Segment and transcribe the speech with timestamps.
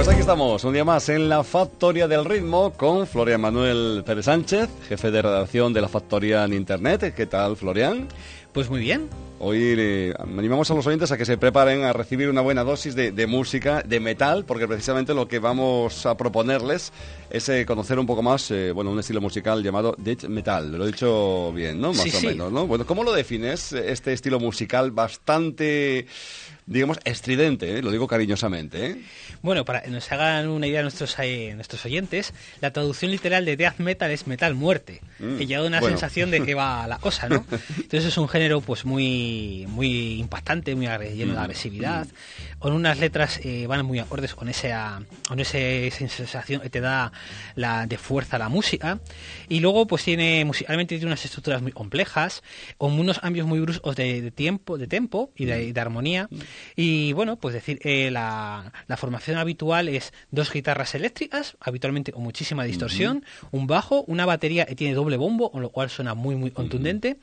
[0.00, 4.24] Pues aquí estamos, un día más en la Factoría del Ritmo con Florian Manuel Pérez
[4.24, 7.12] Sánchez, jefe de redacción de la Factoría en Internet.
[7.14, 8.08] ¿Qué tal, Florian?
[8.50, 9.10] Pues muy bien.
[9.42, 12.94] Hoy eh, animamos a los oyentes a que se preparen a recibir una buena dosis
[12.94, 16.92] de, música, de metal, porque precisamente lo que vamos a proponerles
[17.30, 20.70] es eh, conocer un poco más, eh, bueno, un estilo musical llamado death metal.
[20.76, 21.94] Lo he dicho bien, ¿no?
[21.94, 22.66] Más o menos, ¿no?
[22.66, 26.06] Bueno, ¿cómo lo defines este estilo musical bastante
[26.70, 27.82] digamos, estridente, ¿eh?
[27.82, 28.86] lo digo cariñosamente.
[28.86, 28.96] ¿eh?
[29.42, 33.56] Bueno, para que nos hagan una idea nuestros, eh, nuestros oyentes, la traducción literal de
[33.56, 36.98] death metal es metal muerte, mm, que ya da una sensación de que va la
[36.98, 37.44] cosa, ¿no?
[37.76, 39.29] Entonces es un género pues muy,
[39.68, 42.06] muy impactante, muy lleno de agresividad,
[42.58, 45.58] con unas letras van muy acordes con esa, con esa
[45.90, 47.12] sensación que te da
[47.54, 49.00] la, de fuerza la música,
[49.48, 52.42] y luego pues tiene, musicalmente tiene unas estructuras muy complejas,
[52.76, 56.28] con unos cambios muy bruscos de, tiempo, de tempo y de armonía,
[56.76, 62.64] y bueno, pues decir, eh, la, formación habitual es dos guitarras eléctricas, habitualmente con muchísima
[62.64, 66.50] distorsión, un bajo, una batería que tiene doble bombo, con lo cual suena muy, muy
[66.50, 67.18] contundente,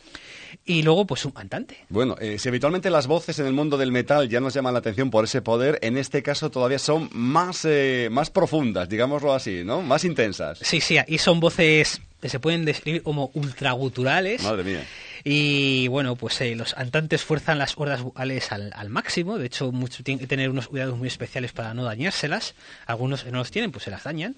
[0.65, 1.85] y luego pues un cantante.
[1.97, 4.77] Bueno, eh, si habitualmente las voces en el mundo del metal ya nos llaman la
[4.77, 9.63] atención por ese poder, en este caso todavía son más, eh, más profundas, digámoslo así,
[9.65, 9.81] ¿no?
[9.81, 10.59] Más intensas.
[10.61, 14.43] Sí, sí, y son voces que se pueden describir como ultraguturales.
[14.43, 14.85] Madre mía.
[15.23, 19.39] Y bueno, pues eh, los cantantes fuerzan las cuerdas vocales al, máximo.
[19.39, 22.53] De hecho, mucho, tienen que tener unos cuidados muy especiales para no dañárselas.
[22.85, 24.35] Algunos no los tienen, pues se las dañan.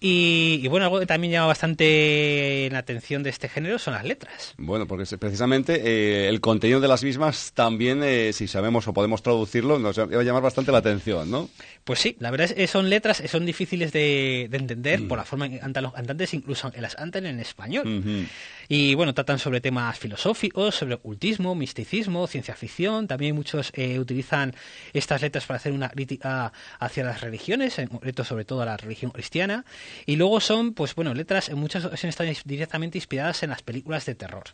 [0.00, 4.54] Y, bueno, algo que también llama bastante la atención de este género son las letras.
[4.56, 9.22] Bueno, porque precisamente eh, el contenido de las mismas también, eh, si sabemos o podemos
[9.22, 11.50] traducirlo, nos va a llamar bastante la atención, ¿no?
[11.82, 15.08] Pues sí, la verdad es que son letras son difíciles de, entender mm.
[15.08, 18.28] por la forma en que cantan los cantantes, incluso que las cantan en español.
[18.68, 23.06] Y bueno, tratan sobre temas filosóficos, sobre ocultismo, misticismo, ciencia ficción.
[23.06, 24.54] También muchos eh, utilizan
[24.92, 28.76] estas letras para hacer una crítica hacia las religiones, en concreto sobre todo a la
[28.76, 29.64] religión cristiana.
[30.04, 34.04] Y luego son, pues bueno, letras en muchas ocasiones están directamente inspiradas en las películas
[34.04, 34.44] de terror.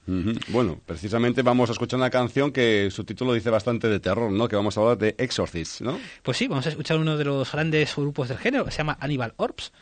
[0.48, 4.46] Bueno, precisamente vamos a escuchar una canción que su título dice bastante de terror, ¿no?
[4.48, 5.98] Que vamos a hablar de Exorcist, ¿no?
[6.22, 8.96] Pues sí, vamos a escuchar uno de los grandes grupos del género, que se llama
[9.00, 9.72] Aníbal Orbs.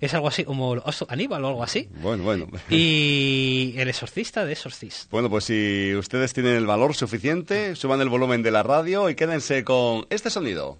[0.00, 0.76] Es algo así como
[1.08, 1.88] Aníbal o algo así.
[2.02, 2.48] Bueno, bueno.
[2.68, 5.10] Y el exorcista de Exorcist.
[5.10, 9.14] Bueno, pues si ustedes tienen el valor suficiente, suban el volumen de la radio y
[9.14, 10.78] quédense con este sonido.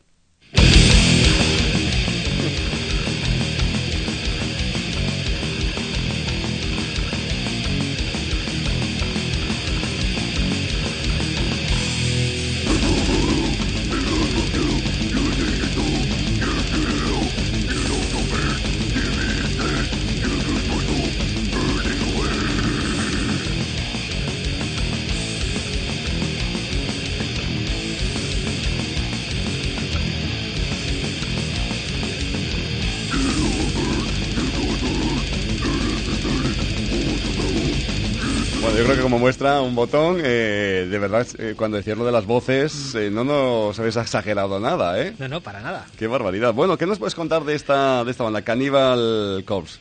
[39.07, 43.09] Como muestra un botón, eh, de verdad, eh, cuando decías lo de las voces, eh,
[43.09, 45.15] no nos habéis exagerado nada, ¿eh?
[45.21, 45.87] No, no, para nada.
[45.97, 46.53] Qué barbaridad.
[46.53, 49.79] Bueno, ¿qué nos puedes contar de esta, de esta banda, Cannibal Corpse?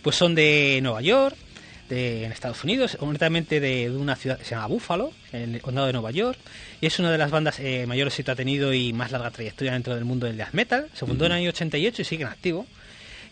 [0.00, 1.36] Pues son de Nueva York,
[1.90, 5.88] de, en Estados Unidos, concretamente de, una ciudad que se llama Buffalo, en el condado
[5.88, 6.38] de Nueva York,
[6.80, 9.94] y es una de las bandas mayores que ha tenido y más larga trayectoria dentro
[9.94, 10.88] del mundo del death metal.
[10.94, 12.66] Se fundó en el año 88 y sigue en activo.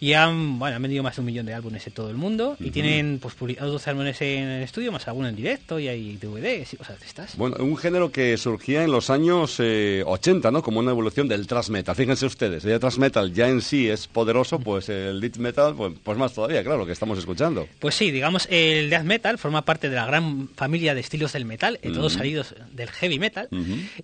[0.00, 2.56] Y han, bueno, han vendido más de un millón de álbumes en todo el mundo
[2.59, 6.16] y tienen pues, publicados 12 álbumes en el estudio, más alguno en directo y hay
[6.16, 7.37] DVDs y cosas de estas.
[7.37, 10.62] Bueno, un género que surgía en los años 80, eh, ¿no?
[10.62, 11.94] Como una evolución del thrash metal.
[11.94, 15.93] Fíjense ustedes, el thrash metal ya en sí es poderoso, pues el death metal, pues,
[16.03, 17.69] pues, más todavía, claro, lo que estamos escuchando.
[17.78, 21.44] Pues sí, digamos, el death metal forma parte de la gran familia de estilos del
[21.44, 23.49] metal, eh, todos salidos del heavy metal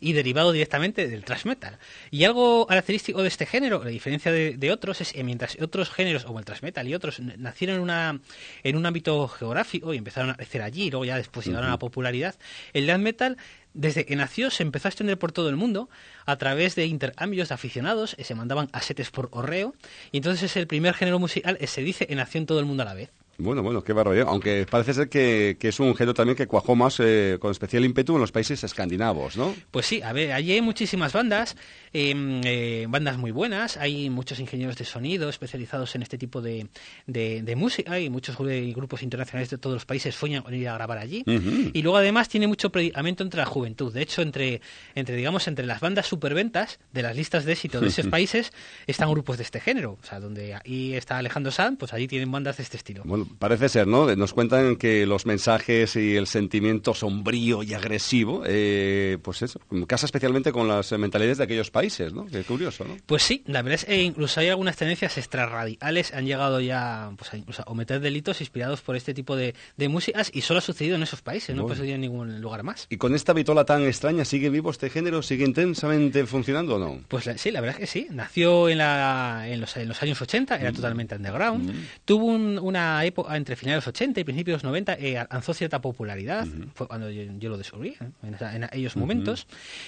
[0.00, 1.78] y derivado directamente del thrash metal.
[2.10, 5.85] Y algo característico de este género, la diferencia de, de otros, es que mientras otros
[5.90, 8.20] géneros, como el transmetal y otros, nacieron en, una,
[8.62, 11.72] en un ámbito geográfico y empezaron a crecer allí, y luego ya después llegaron a
[11.72, 12.36] la popularidad.
[12.72, 13.36] El death metal
[13.74, 15.88] desde que nació se empezó a extender por todo el mundo
[16.24, 19.74] a través de intercambios de aficionados, se mandaban asetes por correo,
[20.12, 22.64] y entonces es el primer género musical que se dice que nació en todo el
[22.64, 23.10] mundo a la vez.
[23.38, 24.26] Bueno, bueno, qué barbaridad.
[24.28, 28.14] Aunque parece ser que, es un género también que cuajó más eh, con especial ímpetu
[28.14, 29.54] en los países escandinavos, ¿no?
[29.70, 31.56] Pues sí, a ver, allí hay muchísimas bandas,
[31.92, 36.68] em, eh, bandas muy buenas, hay muchos ingenieros de sonido especializados en este tipo de,
[37.06, 40.98] de, música, hay muchos grupos internacionales de todos los países sueñan con ir a grabar
[40.98, 41.24] allí.
[41.26, 43.92] Y luego además tiene mucho predicamento entre la juventud.
[43.92, 44.60] De hecho, entre,
[44.94, 48.52] entre, digamos, entre las bandas superventas de las listas de éxito de esos países
[48.86, 49.98] están grupos de este género.
[50.00, 53.02] O sea, donde ahí está Alejandro Sanz, pues allí tienen bandas de este estilo.
[53.04, 54.14] Bueno, parece ser, ¿no?
[54.16, 60.06] Nos cuentan que los mensajes y el sentimiento sombrío y agresivo, eh, pues eso, casa
[60.06, 62.26] especialmente con las mentalidades de aquellos países, ¿no?
[62.26, 62.96] Qué curioso, ¿no?
[63.06, 67.32] Pues sí, la verdad es que incluso hay algunas tendencias extrarradicales, han llegado ya pues,
[67.32, 69.54] a, incluso a cometer delitos inspirados por este tipo de,
[69.88, 72.86] músicas y solo ha sucedido en esos países, no ha sucedido en ningún lugar más.
[72.90, 75.22] ¿Y con esta vitola tan extraña sigue vivo este género?
[75.22, 77.00] ¿Sigue intensamente funcionando o no?
[77.08, 78.06] Pues sí, la verdad es que sí.
[78.10, 80.74] Nació en, la, en, los, en los años 80, era mm.
[80.74, 81.70] totalmente underground.
[81.70, 81.84] Mm.
[82.04, 85.54] Tuvo una época entre finales de los 80 y principios de los 90, eh, alcanzó
[85.54, 88.10] cierta popularidad, fue cuando yo, lo descubrí, ¿eh?
[88.22, 89.46] en, aquellos momentos.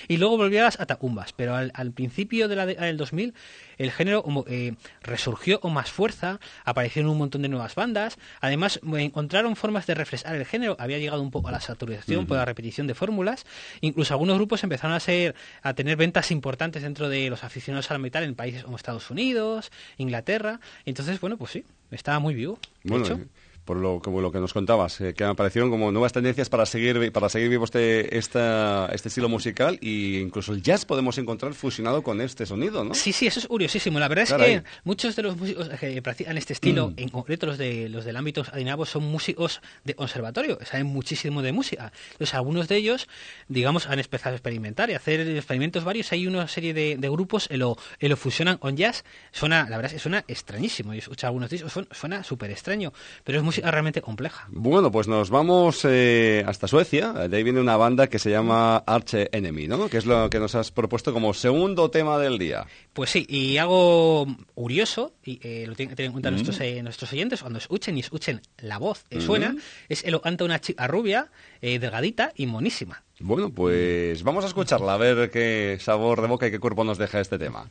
[0.09, 3.35] Y luego volvió a las atacumbas, pero al, principio de la, del 2000
[3.79, 9.57] el género eh, resurgió con más fuerza, aparecieron un montón de nuevas bandas, además encontraron
[9.57, 12.87] formas de refrescar el género, había llegado un poco a la saturación por la repetición
[12.87, 13.47] de fórmulas,
[13.81, 18.01] incluso algunos grupos empezaron a ser a tener ventas importantes dentro de los aficionados al
[18.01, 22.59] metal en países como Estados Unidos, Inglaterra, entonces bueno, pues sí, estaba muy vivo.
[22.85, 23.21] hecho
[23.69, 27.13] por lo, como lo que nos contabas, eh, que aparecieron como nuevas tendencias para seguir
[27.13, 32.03] para seguir vivo este, esta, este estilo musical e incluso el jazz podemos encontrar fusionado
[32.03, 32.95] con este sonido, ¿no?
[32.95, 33.99] Sí, sí, eso es curiosísimo.
[33.99, 36.95] La verdad es que muchos de los músicos que practican este estilo, mm.
[36.97, 41.53] en concreto los, de, los del ámbito adinavo, son músicos de conservatorio, saben muchísimo de
[41.53, 41.93] música.
[42.13, 43.07] Entonces, algunos de ellos,
[43.49, 46.11] digamos, han empezado a experimentar y hacer experimentos varios.
[46.13, 49.05] Hay una serie de, grupos que lo, lo, fusionan con jazz.
[49.31, 50.95] Suena, la verdad es que suena extrañísimo.
[50.95, 52.95] Yo he escuchado algunos discos, suena súper extraño,
[53.25, 54.47] pero es música realmente compleja.
[54.51, 57.13] Bueno, pues nos vamos eh, hasta Suecia.
[57.13, 59.89] De ahí viene una banda que se llama Arch Enemy, ¿no?
[59.89, 62.67] Que es lo que nos has propuesto como segundo tema del día.
[62.93, 66.63] Pues sí, y algo curioso, y eh, lo tienen que tener en cuenta nuestros, mm.
[66.63, 69.59] eh, nuestros oyentes, cuando escuchen y escuchen la voz que suena, mm.
[69.89, 73.05] es el canta una chica rubia, delgadita y monísima.
[73.21, 76.99] Bueno, pues vamos a escucharla, a ver qué sabor de boca y qué cuerpo nos
[76.99, 77.69] deja este tema.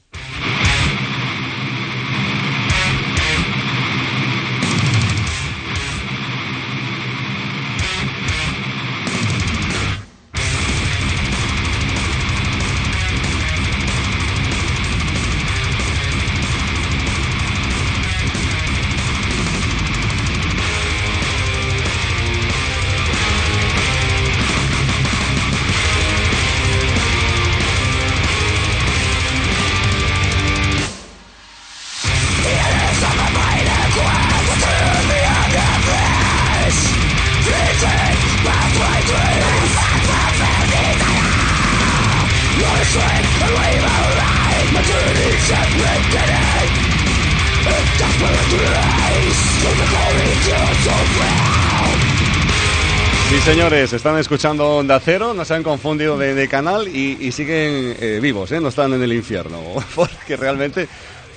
[53.29, 58.19] Sí, señores, están escuchando Onda Cero, no se han confundido de, canal y, siguen eh,
[58.21, 58.61] vivos, ¿eh?
[58.61, 59.59] no están en el infierno.
[59.95, 60.87] Porque realmente,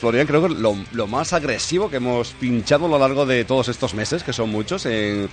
[0.00, 3.68] Florian, creo que lo, lo, más agresivo que hemos pinchado a lo largo de todos
[3.68, 5.28] estos meses, que son muchos, en,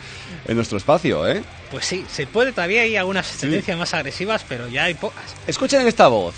[0.50, 1.25] nuestro espacio.
[1.28, 1.42] ¿eh?
[1.72, 5.24] Pues sí, se puede, todavía hay algunas tendencias más agresivas, pero ya hay pocas.
[5.48, 6.36] Escuchen esta voz.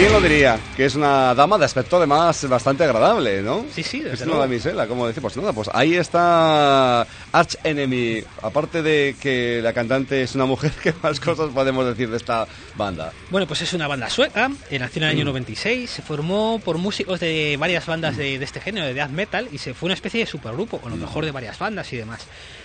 [0.00, 0.58] ¿Quién lo diría?
[0.78, 3.66] Que es una dama de aspecto además bastante agradable, ¿no?
[3.70, 5.20] Sí, sí, Es una damisela, como decir.
[5.20, 8.24] Pues nada, pues ahí está Arch Enemy.
[8.40, 12.46] Aparte de que la cantante es una mujer, ¿qué más cosas podemos decir de esta
[12.76, 13.12] banda?
[13.28, 15.92] Bueno, pues es una banda sueca, eh, nació en el año 96, mm.
[15.92, 19.74] se formó por músicos de varias bandas de, este género, de death metal, y se
[19.74, 21.00] fue una especie de supergrupo, con lo mm.
[21.00, 22.22] mejor de varias bandas y demás.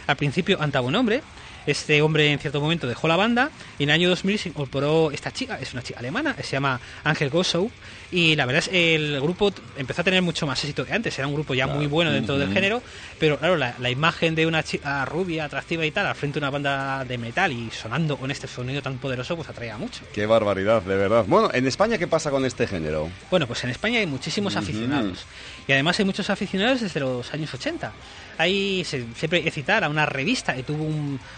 [0.08, 1.22] Al principio cantaba un hombre,
[1.66, 5.12] este hombre en cierto momento dejó la banda y en el año 2000 se incorporó
[5.12, 7.70] esta chica, es una chica alemana, se llama Ángel Gossow
[8.12, 11.18] y la verdad es que el grupo empezó a tener mucho más éxito que antes,
[11.18, 12.82] era un grupo ya muy bueno dentro del género,
[13.20, 16.50] pero claro, la, imagen de una chica rubia, atractiva y tal, al frente de una
[16.50, 20.04] banda de metal y sonando con este sonido tan poderoso, pues atraía mucho.
[20.14, 21.26] Qué barbaridad, de verdad.
[21.28, 23.10] Bueno, en España, ¿qué pasa con este género?
[23.32, 25.26] Bueno, pues en España hay muchísimos aficionados
[25.68, 27.94] y además hay muchos aficionados desde los años 80
[28.38, 30.88] hay siempre hay que citar a una revista que tuvo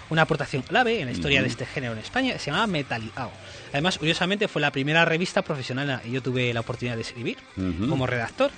[0.09, 3.31] una aportación clave en la historia de este género en España, se llamaba Metalizado.
[3.71, 7.37] Además, curiosamente, fue la primera revista profesional y yo tuve la oportunidad de escribir
[7.89, 8.51] como redactor.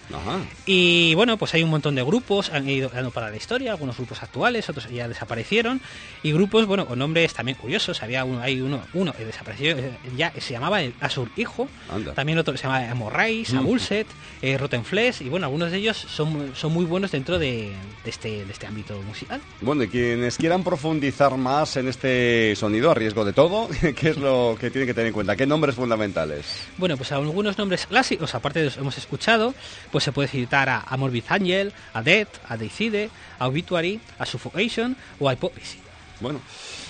[0.66, 3.98] Y bueno, pues hay un montón de grupos, han ido dando para la historia, algunos
[3.98, 5.82] grupos actuales, otros ya desaparecieron,
[6.24, 8.02] y grupos, bueno, con nombres también curiosos.
[8.04, 11.68] Había uno, hay uno, uno que desapareció, eh, ya se llamaba el Asur Hijo,
[12.16, 14.08] también otro que se llama Amorrais, Abulset,
[14.42, 17.72] eh, Rotenfles, y bueno, algunos de ellos son, son muy buenos dentro de,
[18.06, 19.42] este, de este ámbito musical.
[19.62, 24.18] Bueno, y quienes quieran profundizar más en este sonido, a riesgo de todo, ¿qué es
[24.18, 25.36] lo que tiene que tener en cuenta?
[25.36, 26.46] ¿Qué nombres fundamentales?
[26.78, 29.54] Bueno, pues algunos nombres clásicos, aparte de los hemos escuchado,
[29.92, 34.96] pues se puede citar a, Morbid Angel, a Death, a Decide, a Obituary, a Suffocation
[35.20, 35.80] o a Hypocrisy.
[36.22, 36.40] Bueno,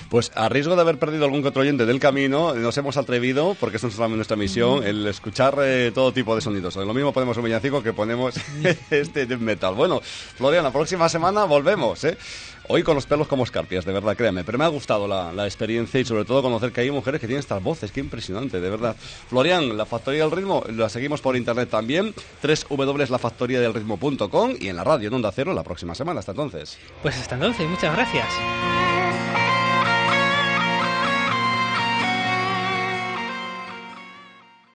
[0.09, 3.77] pues a riesgo de haber perdido algún otro oyente del camino, nos hemos atrevido, porque
[3.77, 6.75] es nuestra misión, el escuchar eh, todo tipo de sonidos.
[6.75, 8.35] Lo mismo ponemos un villancico que ponemos
[8.89, 9.75] este death metal.
[9.75, 12.17] Bueno, Florian, la próxima semana volvemos, ¿eh?
[12.71, 14.43] Hoy con los pelos como escarpias, de verdad, créeme.
[14.43, 17.25] Pero me ha gustado la, la, experiencia y sobre todo conocer que hay mujeres que
[17.25, 17.91] tienen estas voces.
[17.91, 18.95] Qué impresionante, de verdad.
[19.27, 22.13] Florian, la Factoría del Ritmo, la seguimos por internet también.
[22.43, 26.19] www.lafactoriadelritmo.com y en la radio en Onda Cero la próxima semana.
[26.19, 26.77] Hasta entonces.
[27.01, 28.27] Pues hasta entonces, muchas gracias.